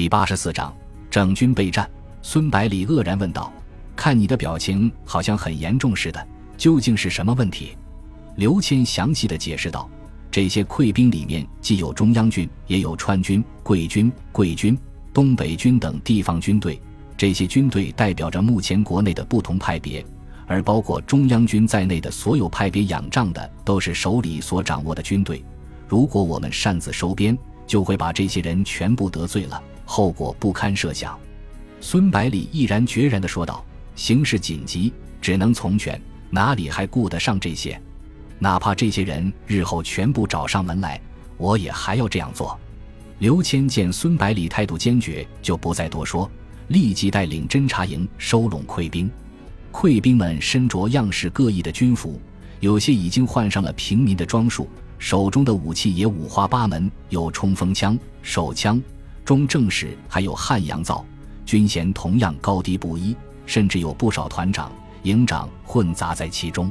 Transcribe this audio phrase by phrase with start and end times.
[0.00, 0.74] 第八十四章
[1.10, 1.86] 整军备战。
[2.22, 3.52] 孙百里愕然问道
[3.94, 6.26] ：“看你的表情，好像很严重似的，
[6.56, 7.76] 究竟是什么问题？”
[8.36, 9.90] 刘谦详细的解释道
[10.32, 14.74] ：“这些溃兵里面既有中央军，也有川军、桂军、桂军、
[15.12, 16.80] 东北军等地方军队。
[17.14, 20.02] 这些军队代表着目前国内的不同派别，
[20.46, 25.44] 而包括中央军在内的所有派别仰仗的都是手里所掌握的军队。
[25.86, 27.36] 如果我们擅自收编，
[27.66, 29.62] 就会把这些人全部得罪了。”
[29.92, 31.18] 后果不堪设想，
[31.80, 33.64] 孙百里毅然决然地说道
[33.96, 36.00] ：“形势紧急，只能从权，
[36.30, 37.76] 哪里还顾得上这些？
[38.38, 41.00] 哪怕这些人日后全部找上门来，
[41.36, 42.56] 我也还要这样做。”
[43.18, 46.30] 刘谦见孙百里态度坚决，就不再多说，
[46.68, 49.10] 立即带领侦察营收拢溃兵。
[49.72, 52.20] 溃兵们身着样式各异的军服，
[52.60, 54.68] 有些已经换上了平民的装束，
[55.00, 58.80] 手中的武器也五花八门，有冲锋枪、手枪。
[59.30, 61.06] 中正史还有汉阳造，
[61.46, 63.14] 军衔同样高低不一，
[63.46, 64.72] 甚至有不少团长、
[65.04, 66.68] 营长混杂在其中。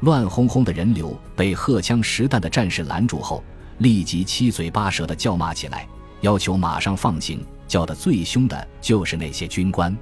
[0.00, 3.42] 乱哄哄的人流被荷枪实弹的战士拦住后，
[3.78, 5.88] 立即七嘴八舌地叫骂起来，
[6.20, 7.42] 要求马上放行。
[7.66, 9.96] 叫得最凶的就是那些军官。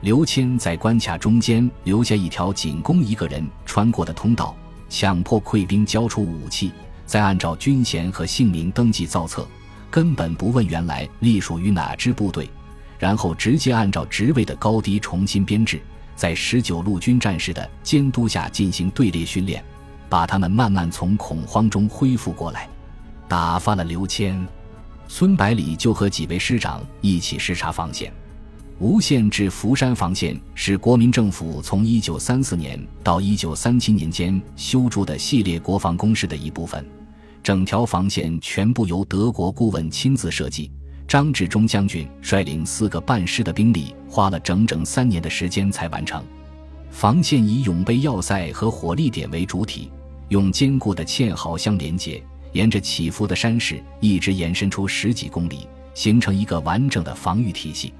[0.00, 4.56] 刘谦在关卡中间留下一条仅供一个人穿过的通道，
[4.88, 6.72] 强迫溃兵交出武器，
[7.04, 9.46] 再按照军衔和姓名登记造册。
[9.90, 12.50] 根本不问原来隶属于哪支部队，
[12.98, 15.80] 然后直接按照职位的高低重新编制，
[16.14, 19.64] 在十九路军战士的监督下进行队列训练，
[20.08, 22.68] 把他们慢慢从恐慌中恢复过来。
[23.28, 24.46] 打发了刘谦，
[25.08, 28.12] 孙百里就和几位师长一起视察防线。
[28.78, 36.86] 吴县至福山防线是国民政府从一九三四年到一九三七年间修筑的系列国防工事的一部分。
[37.46, 40.68] 整条防线全部由德国顾问亲自设计，
[41.06, 46.20] 张治中将军率领四个半师的兵力，花了整整三年的时间才完成。
[46.90, 49.92] 防线以永备要塞和火力点为主体，
[50.30, 52.20] 用坚固的堑壕相连接，
[52.50, 57.94] 沿着起伏的山势一直延伸出十几公里，形成一个完整的防御体系。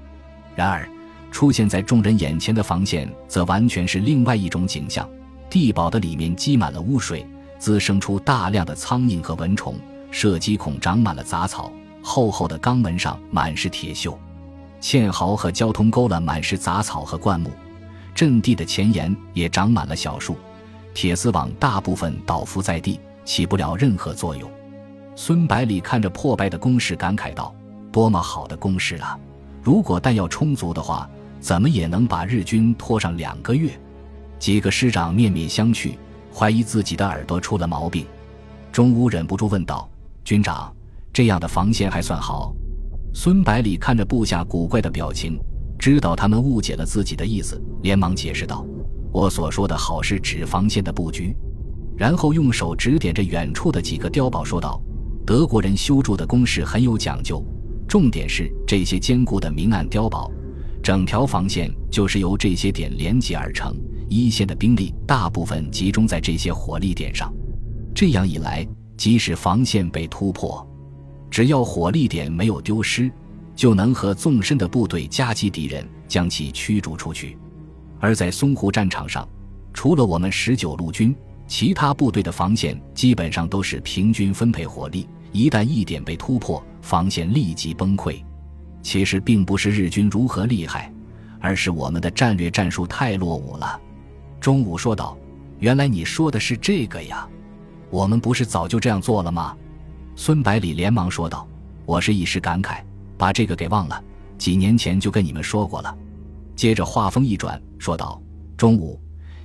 [0.57, 0.85] 然而，
[1.31, 5.09] 出现在众人眼前的防线则完全是另外一种景象：
[5.49, 7.25] 地堡的里面积满了污水。
[7.59, 9.75] 滋生出大量的苍蝇和蚊虫，
[10.11, 14.15] 射击孔长满了杂草，厚厚的钢门上满是铁锈，
[14.79, 17.51] 堑壕和交通沟了满是杂草和灌木，
[18.13, 20.37] 阵地的前沿也长满了小树，
[20.93, 24.49] 铁丝网大部分倒伏在地，起不了任何作用。
[25.15, 27.53] 孙百里看着破败的工事，感慨道
[27.91, 29.17] ：“多么好的工事啊！
[29.63, 33.71] 如果弹药充足的话，怎么也能把日军拖上两个月。”
[34.37, 35.97] 几个师长面面相觑。
[36.37, 38.05] 怀疑自己的耳朵出了毛病，
[38.71, 39.89] 钟武忍不住问道
[40.23, 40.71] ：“军长，
[41.11, 42.53] 这样的防线还算好？”
[43.11, 45.39] 孙百里看着部下古怪的表情，
[45.79, 48.63] 知道他们误解了自己的意思，连忙解释道
[49.11, 51.35] ：“我所说的好是指防线的布局。”
[51.97, 54.79] 然后用手指点着远处的几个碉堡说道
[55.25, 57.43] ：“德国人修筑的工事很有讲究，
[57.87, 60.31] 重点是这些坚固的明暗碉堡，
[60.83, 63.75] 整条防线就是由这些点连接而成。”
[64.09, 67.33] 一线的兵力大部分集中在这些火力点上，
[67.93, 70.65] 这样一来，即使防线被突破，
[71.29, 73.11] 只要火力点没有丢失，
[73.55, 77.37] 就能和纵深的部队夹击敌人，将其驱逐出去。
[77.99, 79.27] 而在淞沪战场上，
[79.73, 81.15] 除了我们十九路军，
[81.47, 88.23] 其他部队的防线基本上都是平均分配火力，一旦一点被突破，防线立即崩溃。
[88.81, 90.93] 其实并不是日军如何厉害，
[91.39, 93.81] 而是我们的战略战术太落伍了。
[94.47, 95.17] 中午说道
[95.59, 97.27] ：“原来你说的是这个呀，
[97.89, 99.53] 我们不是早就这样做了吗？”
[100.15, 101.45] 孙百里连忙说道
[101.85, 102.81] ：“我是一时感慨，
[103.17, 104.01] 把这个给忘了。
[104.37, 105.93] 几年前就跟你们说过了。”
[106.55, 108.21] 接着话锋一转，说道
[108.55, 108.97] ：“中午，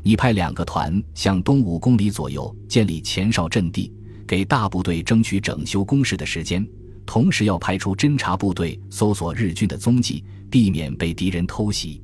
[0.04, 3.92] 你派两个团向东五公里左右建立前哨阵地，
[4.24, 6.64] 给大部队争取整修工事的时间，
[7.04, 12.00] 同时要派出侦察部队搜索日军的踪迹，避免被敌人偷袭。”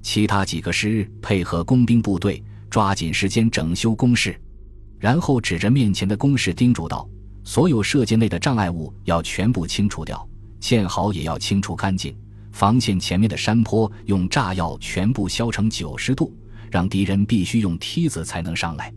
[0.00, 2.40] 其他几个师配合工兵部队，
[2.70, 4.38] 抓紧时间整修工事，
[4.98, 7.08] 然后指着面前的工事叮嘱道
[7.44, 10.28] ：“所有射箭内的障碍物要全部清除掉，
[10.60, 12.16] 堑壕也要清除干净，
[12.52, 16.34] 防线前面的山坡用炸药全部削成九十度，
[16.70, 18.92] 让敌人必须用梯子才能上来。”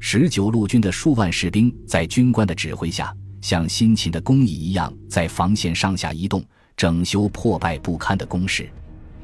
[0.00, 6.44] 十九路军的数万士兵在军官的指挥下，像辛勤的工蚁一样在防线上下移动，
[6.76, 8.68] 整修破败不堪的工事。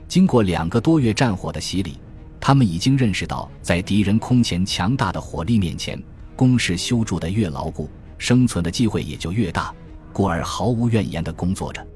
[0.09, 1.99] 经过两个多月战火的洗礼，
[2.41, 6.03] 他们已经认识到，在敌人空前强大的火力面前，
[6.35, 9.73] 工事修筑的越牢固，生存的机会也就越大，
[10.13, 11.87] 故而毫无怨言地工作着。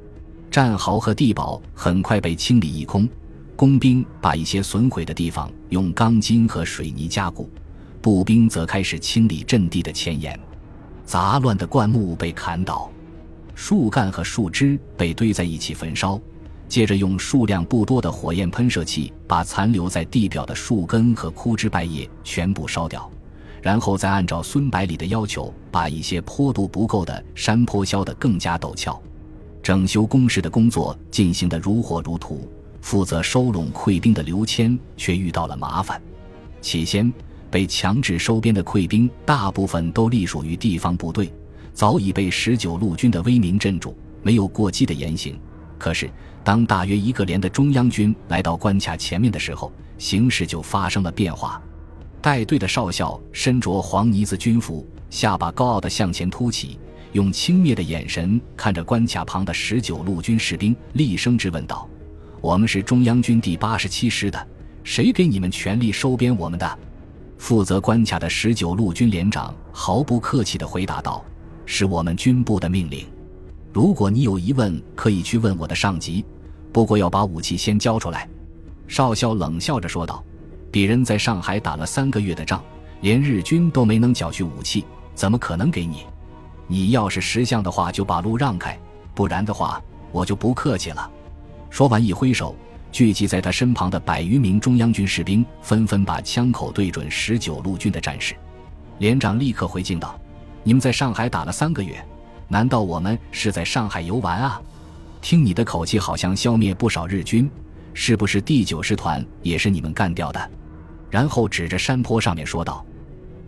[0.50, 3.08] 战壕和地堡很快被清理一空，
[3.56, 7.50] 工兵把一些损毁的地方用钢筋和水泥加固，
[8.02, 10.38] 步兵则开始清理阵地的前沿。
[11.04, 12.90] 杂乱的灌木被砍倒，
[13.54, 16.20] 树干和树枝被堆在一起焚烧，
[16.68, 23.08] 接着用数量不多的火焰喷射器把残留在地表的树根和枯枝败叶全部烧掉，
[23.62, 29.00] 然后再按照孙百里的要求，把一些坡度不够的山坡削得更加陡峭。
[29.62, 32.46] 整修工事的工作进行得如火如荼，
[32.80, 36.00] 负责收拢溃兵的刘谦却遇到了麻烦。
[36.60, 37.12] 起先
[37.50, 41.32] 被强制收编的溃兵大部分都隶属于地方部队，
[41.72, 45.38] 早已被十九路军的威名镇住，没有过激的言行。
[45.78, 46.10] 可是，
[46.42, 51.60] 当大约一个连的中央军来到关卡前面的时候，形势就发生了变化。
[52.20, 56.78] 带队的少校身着黄呢子军服，下巴高傲地向前凸起。
[57.12, 61.88] 用轻蔑的眼神看着关卡旁的十九路军士兵，厉声质问道
[62.42, 64.48] ：“我们是中央军第八十七师的，
[64.82, 66.78] 谁给你们权力收编我们的？”
[67.38, 71.24] 负责关卡的十九路军连长毫不客气地回答道
[71.66, 73.06] ：“是我们军部的命令。
[73.74, 76.24] 如果你有疑问，可以去问我的上级，
[76.72, 78.28] 不过要把武器先交出来。”
[78.86, 80.22] 少校冷笑着说道
[80.70, 82.62] ：“鄙人在上海打了三个月的仗，
[83.00, 84.84] 连日军都没能缴去武器，
[85.16, 86.06] 怎么可能给你？”
[86.68, 88.78] 你要是识相的话，就把路让开；
[89.12, 89.82] 不然的话，
[90.12, 91.10] 我就不客气了。
[91.68, 92.54] 说完，一挥手，
[92.92, 98.36] 聚集在他身旁的百余名中央军士兵纷纷把枪口对准十九路军的战士。
[98.98, 100.16] 连长立刻回敬道
[100.62, 102.00] ：“你们在上海打了三个月，
[102.54, 104.62] 难道我们是在上海游玩啊？
[105.20, 107.50] 听你的口气，好像消灭不少日军，
[107.94, 110.50] 是不是第九师团也是你们干掉的？”
[111.10, 112.86] 然后指着山坡上面说道：“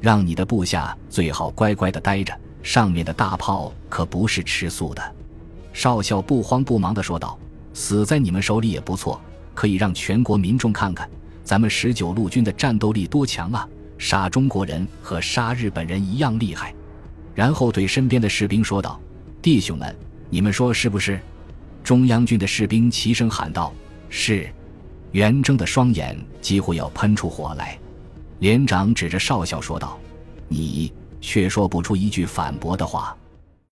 [0.02, 5.14] 让你的部下最好乖乖的待着。”上面的大炮可不是吃素的，
[5.72, 7.38] 少校不慌不忙的说道
[7.72, 9.20] ：“死在你们手里也不错，
[9.54, 11.08] 可以让全国民众看看
[11.44, 13.68] 咱们十九路军的战斗力多强啊！
[13.98, 16.74] 杀中国人和杀日本人一样厉害。”
[17.36, 19.00] 然后对身边的士兵说道
[19.40, 19.96] ：“弟兄们，
[20.28, 21.20] 你们说是不是？”
[21.84, 23.72] 中央军的士兵齐声喊道
[24.10, 24.48] ：“是！”
[25.12, 27.78] 袁征的双眼几乎要喷出火来。
[28.40, 29.96] 连长指着少校说道
[30.48, 33.16] ：“你。”却说不出一句反驳的话。